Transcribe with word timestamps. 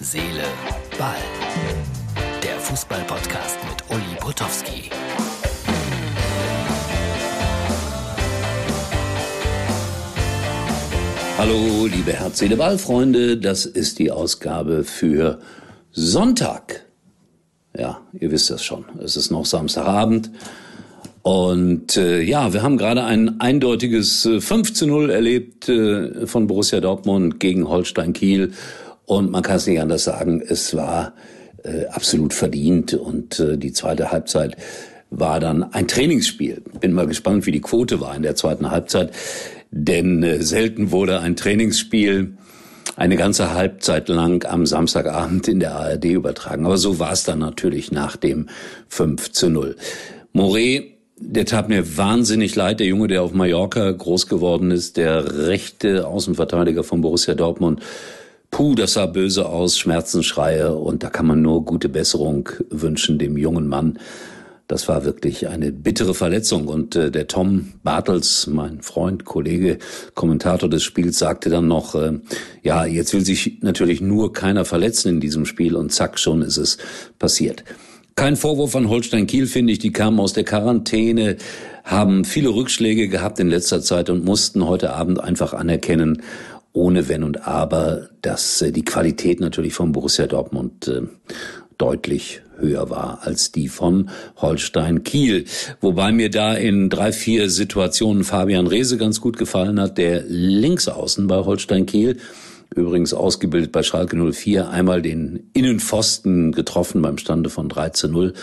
Seele, 0.00 0.44
Ball. 0.96 1.16
Der 2.40 2.56
Fußball-Podcast 2.60 3.58
mit 3.68 3.82
Uli 3.90 4.16
Potowski. 4.20 4.90
Hallo, 11.36 11.86
liebe 11.86 12.12
Herz, 12.12 12.38
Seele, 12.38 12.56
Ball-Freunde. 12.56 13.38
Das 13.38 13.66
ist 13.66 13.98
die 13.98 14.12
Ausgabe 14.12 14.84
für 14.84 15.40
Sonntag. 15.90 16.84
Ja, 17.76 18.00
ihr 18.12 18.30
wisst 18.30 18.50
das 18.50 18.62
schon. 18.62 18.84
Es 19.02 19.16
ist 19.16 19.32
noch 19.32 19.46
Samstagabend. 19.46 20.30
Und 21.22 21.96
äh, 21.96 22.20
ja, 22.20 22.52
wir 22.52 22.62
haben 22.62 22.78
gerade 22.78 23.02
ein 23.02 23.40
eindeutiges 23.40 24.24
äh, 24.26 24.40
5 24.40 24.74
zu 24.74 24.86
0 24.86 25.10
erlebt 25.10 25.68
äh, 25.68 26.24
von 26.28 26.46
Borussia 26.46 26.80
Dortmund 26.80 27.40
gegen 27.40 27.68
Holstein 27.68 28.12
Kiel. 28.12 28.52
Und 29.08 29.30
man 29.30 29.42
kann 29.42 29.56
es 29.56 29.66
nicht 29.66 29.80
anders 29.80 30.04
sagen, 30.04 30.42
es 30.46 30.76
war 30.76 31.14
äh, 31.64 31.86
absolut 31.86 32.34
verdient. 32.34 32.92
Und 32.92 33.40
äh, 33.40 33.56
die 33.56 33.72
zweite 33.72 34.12
Halbzeit 34.12 34.54
war 35.08 35.40
dann 35.40 35.62
ein 35.72 35.88
Trainingsspiel. 35.88 36.62
Bin 36.78 36.92
mal 36.92 37.06
gespannt, 37.06 37.46
wie 37.46 37.50
die 37.50 37.62
Quote 37.62 38.02
war 38.02 38.14
in 38.14 38.22
der 38.22 38.36
zweiten 38.36 38.70
Halbzeit. 38.70 39.12
Denn 39.70 40.22
äh, 40.22 40.42
selten 40.42 40.90
wurde 40.90 41.20
ein 41.20 41.36
Trainingsspiel 41.36 42.34
eine 42.96 43.16
ganze 43.16 43.54
Halbzeit 43.54 44.10
lang 44.10 44.44
am 44.44 44.66
Samstagabend 44.66 45.48
in 45.48 45.60
der 45.60 45.74
ARD 45.76 46.04
übertragen. 46.04 46.66
Aber 46.66 46.76
so 46.76 46.98
war 46.98 47.12
es 47.12 47.24
dann 47.24 47.38
natürlich 47.38 47.90
nach 47.90 48.16
dem 48.16 48.50
5 48.88 49.32
zu 49.32 49.48
0. 49.48 49.76
Moret 50.34 50.98
der 51.20 51.46
tat 51.46 51.68
mir 51.68 51.96
wahnsinnig 51.96 52.54
leid, 52.54 52.78
der 52.78 52.86
Junge, 52.86 53.08
der 53.08 53.24
auf 53.24 53.32
Mallorca 53.32 53.90
groß 53.90 54.28
geworden 54.28 54.70
ist, 54.70 54.96
der 54.96 55.48
rechte 55.48 56.06
Außenverteidiger 56.06 56.84
von 56.84 57.00
Borussia 57.00 57.34
Dortmund. 57.34 57.80
Puh, 58.50 58.74
das 58.74 58.94
sah 58.94 59.06
böse 59.06 59.46
aus, 59.46 59.78
Schmerzensschreie 59.78 60.74
und 60.74 61.02
da 61.02 61.10
kann 61.10 61.26
man 61.26 61.42
nur 61.42 61.64
gute 61.64 61.88
Besserung 61.88 62.48
wünschen 62.70 63.18
dem 63.18 63.36
jungen 63.36 63.68
Mann. 63.68 63.98
Das 64.68 64.86
war 64.86 65.04
wirklich 65.06 65.48
eine 65.48 65.72
bittere 65.72 66.12
Verletzung 66.12 66.68
und 66.68 66.94
äh, 66.94 67.10
der 67.10 67.26
Tom 67.26 67.72
Bartels, 67.82 68.46
mein 68.46 68.82
Freund, 68.82 69.24
Kollege, 69.24 69.78
Kommentator 70.14 70.68
des 70.68 70.82
Spiels, 70.82 71.18
sagte 71.18 71.48
dann 71.48 71.68
noch, 71.68 71.94
äh, 71.94 72.18
ja, 72.62 72.84
jetzt 72.84 73.14
will 73.14 73.24
sich 73.24 73.62
natürlich 73.62 74.02
nur 74.02 74.34
keiner 74.34 74.66
verletzen 74.66 75.08
in 75.08 75.20
diesem 75.20 75.46
Spiel 75.46 75.74
und 75.74 75.90
zack, 75.90 76.18
schon 76.18 76.42
ist 76.42 76.58
es 76.58 76.76
passiert. 77.18 77.64
Kein 78.14 78.36
Vorwurf 78.36 78.76
an 78.76 78.90
Holstein 78.90 79.26
Kiel, 79.26 79.46
finde 79.46 79.72
ich. 79.72 79.78
Die 79.78 79.92
kamen 79.92 80.20
aus 80.20 80.32
der 80.32 80.44
Quarantäne, 80.44 81.36
haben 81.84 82.24
viele 82.24 82.48
Rückschläge 82.50 83.08
gehabt 83.08 83.40
in 83.40 83.48
letzter 83.48 83.80
Zeit 83.80 84.10
und 84.10 84.24
mussten 84.24 84.66
heute 84.66 84.92
Abend 84.92 85.20
einfach 85.20 85.54
anerkennen, 85.54 86.22
ohne 86.78 87.08
Wenn 87.08 87.24
und 87.24 87.46
Aber, 87.46 88.08
dass 88.22 88.62
äh, 88.62 88.72
die 88.72 88.84
Qualität 88.84 89.40
natürlich 89.40 89.74
von 89.74 89.92
Borussia 89.92 90.26
Dortmund 90.26 90.88
äh, 90.88 91.02
deutlich 91.76 92.40
höher 92.58 92.90
war 92.90 93.20
als 93.22 93.52
die 93.52 93.68
von 93.68 94.10
Holstein 94.36 95.04
Kiel. 95.04 95.44
Wobei 95.80 96.12
mir 96.12 96.30
da 96.30 96.54
in 96.54 96.88
drei, 96.88 97.12
vier 97.12 97.50
Situationen 97.50 98.24
Fabian 98.24 98.66
Rehse 98.66 98.96
ganz 98.96 99.20
gut 99.20 99.36
gefallen 99.36 99.80
hat, 99.80 99.98
der 99.98 100.24
Linksaußen 100.26 101.26
bei 101.26 101.36
Holstein 101.36 101.86
Kiel 101.86 102.16
übrigens 102.74 103.14
ausgebildet 103.14 103.72
bei 103.72 103.82
Schalke 103.82 104.16
04, 104.16 104.68
einmal 104.68 105.02
den 105.02 105.50
Innenpfosten 105.54 106.52
getroffen 106.52 107.00
beim 107.00 107.16
Stande 107.18 107.48
von 107.48 107.68
13-0. 107.68 108.34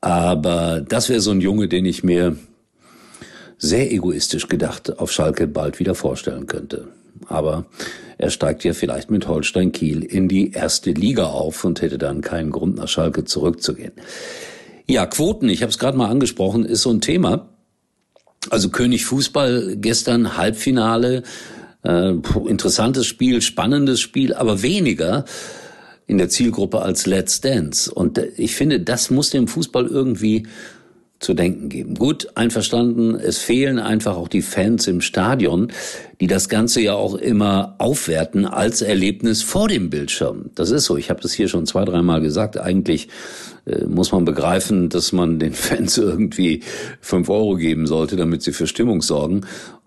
Aber 0.00 0.84
das 0.88 1.08
wäre 1.08 1.20
so 1.20 1.32
ein 1.32 1.40
Junge, 1.40 1.68
den 1.68 1.84
ich 1.84 2.04
mir 2.04 2.36
sehr 3.58 3.90
egoistisch 3.92 4.48
gedacht 4.48 4.98
auf 4.98 5.10
Schalke 5.10 5.46
bald 5.48 5.80
wieder 5.80 5.94
vorstellen 5.94 6.46
könnte. 6.46 6.88
Aber 7.28 7.66
er 8.18 8.30
steigt 8.30 8.64
ja 8.64 8.72
vielleicht 8.72 9.10
mit 9.10 9.28
Holstein 9.28 9.72
Kiel 9.72 10.02
in 10.02 10.28
die 10.28 10.52
erste 10.52 10.90
Liga 10.90 11.26
auf 11.26 11.64
und 11.64 11.82
hätte 11.82 11.98
dann 11.98 12.20
keinen 12.20 12.50
Grund 12.50 12.76
nach 12.76 12.88
Schalke 12.88 13.24
zurückzugehen. 13.24 13.92
Ja, 14.86 15.06
Quoten, 15.06 15.48
ich 15.48 15.62
habe 15.62 15.70
es 15.70 15.78
gerade 15.78 15.98
mal 15.98 16.08
angesprochen, 16.08 16.64
ist 16.64 16.82
so 16.82 16.90
ein 16.90 17.00
Thema. 17.00 17.48
Also 18.50 18.70
König 18.70 19.04
Fußball 19.04 19.76
gestern 19.76 20.36
Halbfinale 20.36 21.24
äh, 21.82 22.14
interessantes 22.46 23.06
Spiel, 23.06 23.42
spannendes 23.42 24.00
Spiel, 24.00 24.34
aber 24.34 24.62
weniger 24.62 25.24
in 26.06 26.18
der 26.18 26.28
Zielgruppe 26.28 26.82
als 26.82 27.06
Let's 27.06 27.40
Dance. 27.40 27.92
Und 27.92 28.18
äh, 28.18 28.26
ich 28.36 28.54
finde, 28.54 28.80
das 28.80 29.10
muss 29.10 29.30
dem 29.30 29.48
Fußball 29.48 29.86
irgendwie 29.86 30.46
zu 31.18 31.34
denken 31.34 31.68
geben. 31.68 31.94
Gut, 31.94 32.28
einverstanden, 32.34 33.14
es 33.14 33.38
fehlen 33.38 33.78
einfach 33.78 34.16
auch 34.16 34.28
die 34.28 34.42
Fans 34.42 34.86
im 34.86 35.00
Stadion, 35.00 35.72
die 36.20 36.26
das 36.26 36.48
Ganze 36.48 36.80
ja 36.80 36.94
auch 36.94 37.14
immer 37.14 37.74
aufwerten 37.78 38.44
als 38.44 38.82
Erlebnis 38.82 39.42
vor 39.42 39.68
dem 39.68 39.88
Bildschirm. 39.88 40.50
Das 40.54 40.70
ist 40.70 40.84
so, 40.84 40.96
ich 40.96 41.08
habe 41.08 41.20
das 41.20 41.32
hier 41.32 41.48
schon 41.48 41.66
zwei, 41.66 41.84
dreimal 41.84 42.20
gesagt. 42.20 42.58
Eigentlich 42.58 43.08
äh, 43.66 43.84
muss 43.86 44.12
man 44.12 44.24
begreifen, 44.24 44.88
dass 44.88 45.12
man 45.12 45.38
den 45.38 45.52
Fans 45.54 45.96
irgendwie 45.98 46.62
fünf 47.00 47.28
Euro 47.30 47.56
geben 47.56 47.86
sollte, 47.86 48.16
damit 48.16 48.42
sie 48.42 48.52
für 48.52 48.66
Stimmung 48.66 49.02
sorgen. 49.02 49.42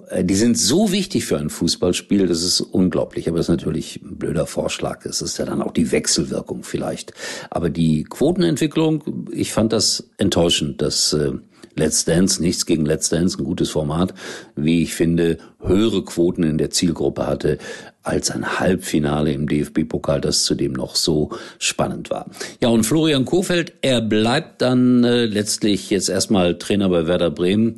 Äh, 0.10 0.24
die 0.24 0.36
sind 0.36 0.58
so 0.58 0.92
wichtig 0.92 1.26
für 1.26 1.38
ein 1.38 1.50
Fußballspiel, 1.50 2.28
das 2.28 2.44
ist 2.44 2.62
unglaublich. 2.62 3.28
Aber 3.28 3.38
das 3.38 3.46
ist 3.46 3.52
natürlich 3.52 4.02
ein 4.04 4.18
blöder 4.18 4.46
Vorschlag. 4.46 5.06
Es 5.06 5.22
ist 5.22 5.38
ja 5.38 5.46
dann 5.46 5.62
auch 5.62 5.72
die 5.72 5.92
Wechselwirkung 5.92 6.64
vielleicht. 6.64 7.14
Aber 7.50 7.70
die 7.70 8.04
Quotenentwicklung, 8.04 9.28
ich 9.32 9.54
fand 9.54 9.74
das 9.74 10.10
enttäuschend, 10.18 10.82
dass 10.82 11.14
äh, 11.14 11.32
Let's 11.76 12.04
Dance, 12.04 12.42
nichts 12.42 12.66
gegen 12.66 12.86
Let's 12.86 13.10
Dance, 13.10 13.42
ein 13.42 13.46
gutes 13.46 13.70
Format, 13.70 14.14
wie 14.56 14.84
ich 14.84 14.94
finde, 14.94 15.38
höhere 15.62 16.04
Quoten 16.04 16.44
in 16.44 16.58
der 16.58 16.72
Zielgruppe 16.72 17.26
hatte 17.26 17.58
als 18.04 18.32
ein 18.32 18.60
Halbfinale 18.60 19.32
im 19.32 19.48
DFB-Pokal, 19.48 20.20
das 20.20 20.44
zudem 20.44 20.74
noch 20.74 20.96
so 20.96 21.30
spannend 21.58 22.10
war. 22.10 22.30
Ja, 22.62 22.70
und 22.70 22.84
Florian 22.84 23.24
Kofeld, 23.24 23.74
er 23.82 24.02
bleibt 24.02 24.62
dann 24.62 25.04
äh, 25.04 25.26
letztlich 25.26 25.90
jetzt 25.90 26.10
erstmal 26.10 26.58
Trainer 26.58 26.90
bei 26.90 27.08
Werder 27.08 27.32
Bremen. 27.32 27.78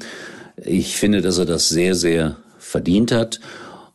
Ich 0.64 0.96
finde, 0.96 1.22
dass 1.22 1.38
er 1.38 1.46
das 1.46 1.70
sehr, 1.70 1.96
sehr 1.96 2.38
verdient 2.60 3.12
hat. 3.12 3.40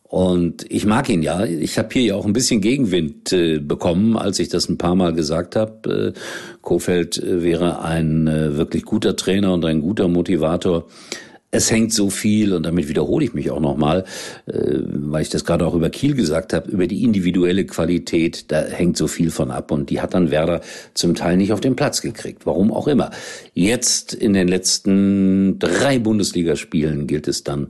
Und 0.03 0.65
ich 0.71 0.85
mag 0.85 1.09
ihn 1.09 1.21
ja. 1.21 1.43
Ich 1.43 1.77
habe 1.77 1.89
hier 1.91 2.01
ja 2.01 2.15
auch 2.15 2.25
ein 2.25 2.33
bisschen 2.33 2.61
Gegenwind 2.61 3.33
äh, 3.33 3.59
bekommen, 3.59 4.15
als 4.15 4.39
ich 4.39 4.47
das 4.47 4.69
ein 4.69 4.77
paar 4.77 4.95
Mal 4.95 5.13
gesagt 5.13 5.55
habe. 5.57 6.13
Äh, 6.15 6.19
Kofeld 6.61 7.17
äh, 7.17 7.43
wäre 7.43 7.81
ein 7.81 8.27
äh, 8.27 8.55
wirklich 8.55 8.83
guter 8.83 9.17
Trainer 9.17 9.53
und 9.53 9.65
ein 9.65 9.81
guter 9.81 10.07
Motivator 10.07 10.87
es 11.49 11.71
hängt 11.71 11.93
so 11.93 12.09
viel, 12.09 12.53
und 12.53 12.65
damit 12.65 12.89
wiederhole 12.89 13.23
ich 13.23 13.33
mich 13.33 13.51
auch 13.51 13.61
nochmal, 13.61 14.03
äh, 14.47 14.53
weil 14.53 15.21
ich 15.21 15.29
das 15.29 15.45
gerade 15.45 15.65
auch 15.65 15.75
über 15.75 15.89
Kiel 15.89 16.13
gesagt 16.13 16.53
habe, 16.53 16.69
über 16.69 16.87
die 16.87 17.03
individuelle 17.03 17.65
Qualität, 17.65 18.51
da 18.51 18.63
hängt 18.63 18.97
so 18.97 19.07
viel 19.07 19.31
von 19.31 19.51
ab. 19.51 19.71
Und 19.71 19.89
die 19.89 20.01
hat 20.01 20.13
dann 20.13 20.29
Werder 20.29 20.61
zum 20.93 21.15
Teil 21.15 21.37
nicht 21.37 21.53
auf 21.53 21.61
den 21.61 21.75
Platz 21.75 22.01
gekriegt. 22.01 22.45
Warum 22.45 22.73
auch 22.73 22.87
immer. 22.87 23.11
Jetzt 23.53 24.13
in 24.13 24.33
den 24.33 24.47
letzten 24.47 25.57
drei 25.57 25.99
Bundesligaspielen 25.99 27.07
gilt 27.07 27.27
es 27.27 27.43
dann 27.43 27.67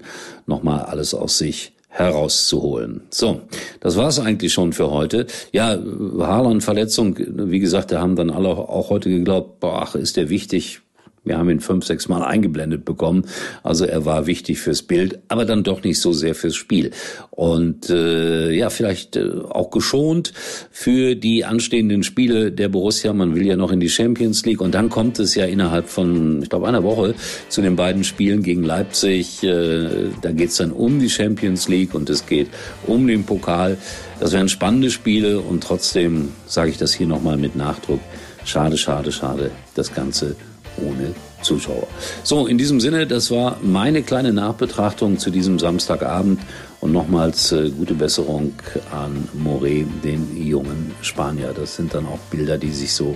nochmal 0.47 0.81
alles 0.81 1.13
aus 1.13 1.37
sich 1.37 1.73
herauszuholen. 1.89 3.01
So, 3.09 3.41
das 3.79 3.95
war's 3.95 4.19
eigentlich 4.19 4.53
schon 4.53 4.73
für 4.73 4.91
heute. 4.91 5.25
Ja, 5.51 5.77
Haaland 6.19 6.63
Verletzung, 6.63 7.15
wie 7.17 7.59
gesagt, 7.59 7.91
da 7.91 8.01
haben 8.01 8.15
dann 8.15 8.29
alle 8.29 8.49
auch 8.49 8.89
heute 8.89 9.09
geglaubt, 9.09 9.59
boah, 9.59 9.89
ist 9.95 10.15
der 10.15 10.29
wichtig, 10.29 10.81
wir 11.27 11.37
haben 11.37 11.49
ihn 11.49 11.59
fünf, 11.59 11.85
sechs 11.85 12.07
Mal 12.07 12.23
eingeblendet 12.23 12.85
bekommen. 12.85 13.25
Also 13.63 13.85
er 13.85 14.05
war 14.05 14.27
wichtig 14.27 14.59
fürs 14.59 14.81
Bild, 14.81 15.19
aber 15.27 15.45
dann 15.45 15.63
doch 15.63 15.83
nicht 15.83 15.99
so 15.99 16.13
sehr 16.13 16.35
fürs 16.35 16.55
Spiel. 16.55 16.91
Und 17.31 17.89
äh, 17.89 18.51
ja, 18.51 18.69
vielleicht 18.69 19.15
äh, 19.15 19.29
auch 19.49 19.69
geschont 19.69 20.33
für 20.71 21.15
die 21.15 21.45
anstehenden 21.45 22.03
Spiele 22.03 22.51
der 22.51 22.69
Borussia. 22.69 23.13
Man 23.13 23.35
will 23.35 23.45
ja 23.45 23.55
noch 23.55 23.71
in 23.71 23.79
die 23.79 23.89
Champions 23.89 24.45
League 24.45 24.61
und 24.61 24.73
dann 24.73 24.89
kommt 24.89 25.19
es 25.19 25.35
ja 25.35 25.45
innerhalb 25.45 25.87
von, 25.87 26.41
ich 26.41 26.49
glaube, 26.49 26.67
einer 26.67 26.83
Woche 26.83 27.15
zu 27.49 27.61
den 27.61 27.75
beiden 27.75 28.03
Spielen 28.03 28.43
gegen 28.43 28.63
Leipzig. 28.63 29.43
Äh, 29.43 30.09
da 30.21 30.31
geht 30.31 30.49
es 30.49 30.57
dann 30.57 30.71
um 30.71 30.99
die 30.99 31.09
Champions 31.09 31.67
League 31.67 31.93
und 31.93 32.09
es 32.09 32.25
geht 32.25 32.47
um 32.85 33.07
den 33.07 33.23
Pokal. 33.23 33.77
Das 34.19 34.31
wären 34.31 34.49
spannende 34.49 34.89
Spiele 34.89 35.39
und 35.39 35.63
trotzdem 35.63 36.29
sage 36.47 36.71
ich 36.71 36.77
das 36.77 36.93
hier 36.93 37.07
nochmal 37.07 37.37
mit 37.37 37.55
Nachdruck. 37.55 37.99
Schade, 38.45 38.77
schade, 38.77 39.11
schade, 39.11 39.51
das 39.75 39.93
Ganze 39.93 40.35
ohne 40.77 41.13
Zuschauer. 41.41 41.87
So, 42.23 42.47
in 42.47 42.57
diesem 42.57 42.79
Sinne, 42.79 43.07
das 43.07 43.31
war 43.31 43.57
meine 43.61 44.03
kleine 44.03 44.33
Nachbetrachtung 44.33 45.19
zu 45.19 45.29
diesem 45.29 45.59
Samstagabend 45.59 46.41
und 46.79 46.91
nochmals 46.91 47.51
äh, 47.51 47.69
gute 47.69 47.93
Besserung 47.93 48.53
an 48.91 49.27
Moret, 49.33 49.87
den 50.03 50.45
jungen 50.45 50.91
Spanier. 51.01 51.53
Das 51.55 51.75
sind 51.75 51.93
dann 51.93 52.05
auch 52.05 52.19
Bilder, 52.31 52.57
die 52.57 52.71
sich 52.71 52.93
so 52.93 53.15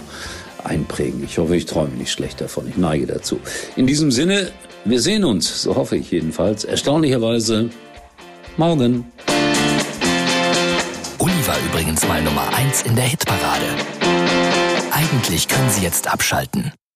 einprägen. 0.63 1.23
Ich 1.23 1.37
hoffe, 1.37 1.55
ich 1.55 1.65
träume 1.65 1.95
nicht 1.95 2.11
schlecht 2.11 2.41
davon. 2.41 2.67
Ich 2.67 2.77
neige 2.77 3.07
dazu. 3.07 3.39
In 3.75 3.87
diesem 3.87 4.11
Sinne, 4.11 4.51
wir 4.85 5.01
sehen 5.01 5.23
uns, 5.23 5.63
so 5.63 5.75
hoffe 5.75 5.95
ich 5.97 6.11
jedenfalls, 6.11 6.63
erstaunlicherweise 6.63 7.69
morgen. 8.57 9.05
Uli 11.19 11.47
war 11.47 11.57
übrigens 11.69 12.07
mal 12.07 12.21
Nummer 12.23 12.47
eins 12.55 12.81
in 12.83 12.95
der 12.95 13.05
Hitparade. 13.05 13.65
Eigentlich 14.91 15.47
können 15.47 15.69
Sie 15.69 15.83
jetzt 15.83 16.11
abschalten. 16.11 16.71